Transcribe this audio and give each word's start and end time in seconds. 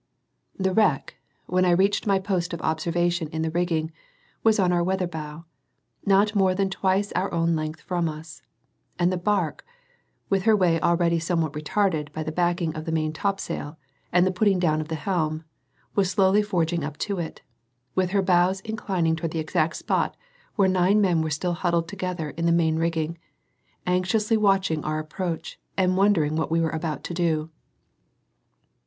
The 0.57 0.73
wreck, 0.73 1.17
when 1.45 1.63
I 1.63 1.69
reached 1.69 2.07
my 2.07 2.17
post 2.17 2.53
of 2.53 2.61
observation 2.63 3.27
in 3.27 3.43
the 3.43 3.51
rigging, 3.51 3.91
was 4.43 4.57
on 4.57 4.71
our 4.71 4.83
weather 4.83 5.05
bow, 5.05 5.45
not 6.07 6.33
more 6.33 6.55
than 6.55 6.71
twice 6.71 7.11
our 7.11 7.31
own 7.31 7.55
length 7.55 7.81
from 7.81 8.09
us; 8.09 8.41
and 8.97 9.11
the 9.11 9.17
barque, 9.17 9.63
with 10.27 10.41
her 10.45 10.55
way 10.55 10.81
already 10.81 11.19
somewhat 11.19 11.53
retarded 11.53 12.11
by 12.13 12.23
the 12.23 12.31
backing 12.31 12.75
of 12.75 12.85
the 12.85 12.91
main 12.91 13.13
topsail 13.13 13.77
and 14.11 14.25
the 14.25 14.31
putting 14.31 14.57
down 14.57 14.81
of 14.81 14.87
the 14.87 14.95
helm, 14.95 15.43
was 15.93 16.09
slowly 16.09 16.41
forging 16.41 16.83
up 16.83 16.97
to 16.97 17.19
it, 17.19 17.43
with 17.93 18.09
her 18.09 18.23
bows 18.23 18.59
inclining 18.61 19.15
toward 19.15 19.29
the 19.33 19.37
exact 19.37 19.75
spot 19.75 20.17
where 20.55 20.67
the 20.67 20.73
nine 20.73 20.99
men 20.99 21.21
were 21.21 21.29
still 21.29 21.53
huddled 21.53 21.87
together 21.87 22.31
in 22.31 22.47
the 22.47 22.51
main 22.51 22.77
rigging, 22.77 23.19
anxiously 23.85 24.35
watching 24.35 24.83
our 24.83 24.97
approach 24.97 25.59
and 25.77 25.95
wondering 25.95 26.35
what 26.35 26.49
we 26.49 26.59
were 26.59 26.71
about 26.71 27.03
to 27.03 27.13
do. 27.13 27.51